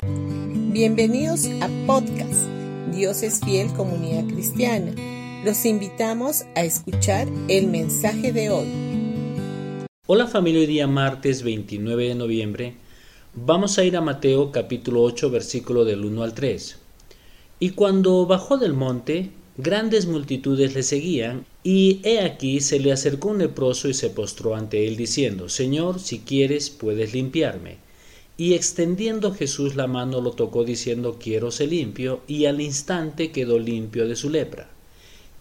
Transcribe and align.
Bienvenidos 0.00 1.46
a 1.60 1.68
podcast 1.84 2.46
Dios 2.94 3.24
es 3.24 3.40
fiel 3.40 3.66
comunidad 3.72 4.28
cristiana. 4.32 4.94
Los 5.44 5.66
invitamos 5.66 6.44
a 6.54 6.62
escuchar 6.62 7.26
el 7.48 7.66
mensaje 7.66 8.32
de 8.32 8.48
hoy. 8.50 8.68
Hola 10.06 10.28
familia, 10.28 10.60
hoy 10.60 10.66
día 10.66 10.86
martes 10.86 11.42
29 11.42 12.10
de 12.10 12.14
noviembre 12.14 12.74
vamos 13.34 13.76
a 13.76 13.84
ir 13.84 13.96
a 13.96 14.00
Mateo 14.00 14.52
capítulo 14.52 15.02
8 15.02 15.30
versículo 15.30 15.84
del 15.84 16.04
1 16.04 16.22
al 16.22 16.32
3. 16.32 16.78
Y 17.58 17.70
cuando 17.70 18.24
bajó 18.24 18.56
del 18.56 18.74
monte, 18.74 19.32
grandes 19.56 20.06
multitudes 20.06 20.76
le 20.76 20.84
seguían, 20.84 21.44
y 21.64 22.00
he 22.04 22.20
aquí 22.20 22.60
se 22.60 22.78
le 22.78 22.92
acercó 22.92 23.30
un 23.30 23.38
leproso 23.38 23.88
y 23.88 23.94
se 23.94 24.10
postró 24.10 24.54
ante 24.54 24.86
él 24.86 24.96
diciendo, 24.96 25.48
Señor, 25.48 25.98
si 25.98 26.20
quieres, 26.20 26.70
puedes 26.70 27.12
limpiarme. 27.14 27.87
Y 28.40 28.54
extendiendo 28.54 29.34
Jesús 29.34 29.74
la 29.74 29.88
mano 29.88 30.20
lo 30.20 30.30
tocó 30.30 30.62
diciendo, 30.62 31.18
quiero 31.20 31.50
ser 31.50 31.70
limpio, 31.70 32.20
y 32.28 32.44
al 32.44 32.60
instante 32.60 33.32
quedó 33.32 33.58
limpio 33.58 34.06
de 34.06 34.14
su 34.14 34.30
lepra. 34.30 34.70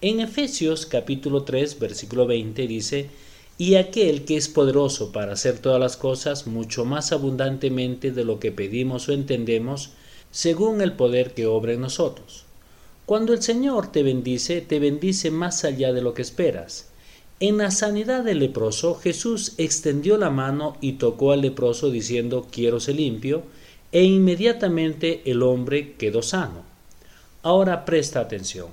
En 0.00 0.20
Efesios 0.20 0.86
capítulo 0.86 1.42
3 1.42 1.78
versículo 1.78 2.26
20 2.26 2.66
dice, 2.66 3.10
y 3.58 3.74
aquel 3.74 4.24
que 4.24 4.38
es 4.38 4.48
poderoso 4.48 5.12
para 5.12 5.34
hacer 5.34 5.58
todas 5.58 5.78
las 5.78 5.98
cosas 5.98 6.46
mucho 6.46 6.86
más 6.86 7.12
abundantemente 7.12 8.12
de 8.12 8.24
lo 8.24 8.40
que 8.40 8.50
pedimos 8.50 9.10
o 9.10 9.12
entendemos, 9.12 9.90
según 10.30 10.80
el 10.80 10.94
poder 10.94 11.34
que 11.34 11.44
obra 11.44 11.74
en 11.74 11.82
nosotros. 11.82 12.44
Cuando 13.04 13.34
el 13.34 13.42
Señor 13.42 13.92
te 13.92 14.02
bendice, 14.02 14.62
te 14.62 14.78
bendice 14.78 15.30
más 15.30 15.64
allá 15.64 15.92
de 15.92 16.00
lo 16.00 16.14
que 16.14 16.22
esperas. 16.22 16.88
En 17.38 17.58
la 17.58 17.70
sanidad 17.70 18.24
del 18.24 18.38
leproso, 18.38 18.94
Jesús 18.94 19.52
extendió 19.58 20.16
la 20.16 20.30
mano 20.30 20.78
y 20.80 20.92
tocó 20.92 21.32
al 21.32 21.42
leproso 21.42 21.90
diciendo 21.90 22.46
quiero 22.50 22.80
ser 22.80 22.96
limpio, 22.96 23.42
e 23.92 24.04
inmediatamente 24.04 25.20
el 25.26 25.42
hombre 25.42 25.94
quedó 25.98 26.22
sano. 26.22 26.62
Ahora 27.42 27.84
presta 27.84 28.20
atención. 28.20 28.68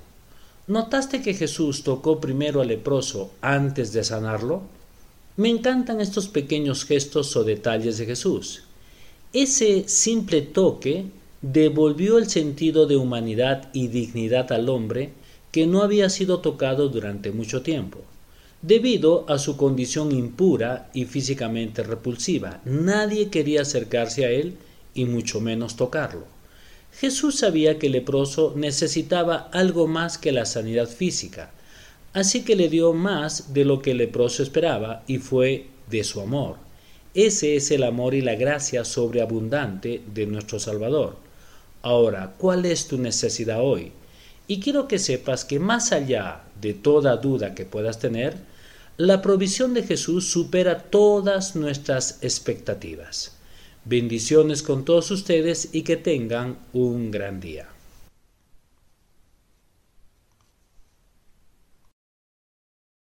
¿Notaste 0.68 1.22
que 1.22 1.34
Jesús 1.34 1.84
tocó 1.84 2.22
primero 2.22 2.62
al 2.62 2.70
leproso 2.70 3.32
antes 3.42 3.92
de 3.92 4.06
sanarlo? 4.06 4.62
Me 5.36 5.50
encantan 5.50 6.00
estos 6.00 6.30
pequeños 6.30 6.86
gestos 6.86 7.36
o 7.36 7.44
detalles 7.44 7.98
de 7.98 8.06
Jesús. 8.06 8.64
Ese 9.34 9.90
simple 9.90 10.42
toque 10.42 11.08
devolvió 11.42 12.18
el 12.18 12.30
sentido 12.30 12.86
de 12.86 12.96
humanidad 12.96 13.70
y 13.74 13.90
dignidad 13.90 14.54
al 14.54 14.70
hombre 14.70 15.12
que 15.52 15.68
no 15.68 15.82
había 15.82 16.10
sido 16.10 16.40
tocado 16.40 16.88
durante 16.88 17.32
mucho 17.32 17.62
tiempo. 17.62 18.00
Debido 18.64 19.26
a 19.28 19.40
su 19.40 19.58
condición 19.58 20.14
impura 20.14 20.90
y 20.94 21.04
físicamente 21.04 21.84
repulsiva, 21.84 22.62
nadie 22.64 23.28
quería 23.30 23.64
acercarse 23.64 24.24
a 24.26 24.30
él 24.30 24.56
y 24.94 25.04
mucho 25.04 25.42
menos 25.42 25.76
tocarlo. 25.76 26.24
Jesús 26.94 27.40
sabía 27.40 27.78
que 27.78 27.88
el 27.88 27.92
leproso 27.92 28.54
necesitaba 28.56 29.50
algo 29.52 29.86
más 29.88 30.18
que 30.18 30.32
la 30.32 30.46
sanidad 30.46 30.88
física, 30.88 31.52
así 32.14 32.46
que 32.46 32.56
le 32.56 32.70
dio 32.70 32.94
más 32.94 33.54
de 33.54 33.66
lo 33.66 33.82
que 33.82 33.92
el 33.92 33.98
leproso 33.98 34.42
esperaba 34.42 35.04
y 35.08 35.18
fue 35.18 35.68
de 35.90 36.06
su 36.06 36.22
amor. 36.22 36.56
Ese 37.14 37.58
es 37.58 37.70
el 37.70 37.84
amor 37.84 38.14
y 38.14 38.22
la 38.22 38.36
gracia 38.36 38.86
sobreabundante 38.86 40.02
de 40.16 40.26
nuestro 40.26 40.58
Salvador. 40.58 41.18
Ahora, 41.82 42.36
¿cuál 42.38 42.66
es 42.66 42.88
tu 42.88 42.98
necesidad 42.98 43.60
hoy? 43.62 43.92
Y 44.48 44.60
quiero 44.60 44.88
que 44.88 45.00
sepas 45.00 45.46
que 45.46 45.60
más 45.60 45.92
allá 45.92 46.44
de 46.62 46.74
toda 46.74 47.18
duda 47.18 47.56
que 47.56 47.66
puedas 47.66 48.00
tener, 48.00 48.36
la 48.98 49.22
provisión 49.22 49.74
de 49.74 49.84
Jesús 49.84 50.30
supera 50.30 50.84
todas 50.84 51.56
nuestras 51.56 52.20
expectativas. 52.22 53.36
Bendiciones 53.86 54.62
con 54.62 54.86
todos 54.86 55.12
ustedes 55.12 55.70
y 55.74 55.82
que 55.82 55.98
tengan 55.98 56.58
un 56.74 57.10
gran 57.10 57.40
día. 57.40 57.73